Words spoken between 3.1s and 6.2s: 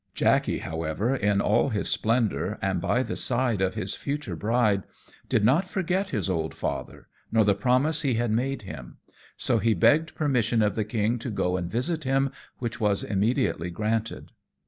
side of his future bride, did not forget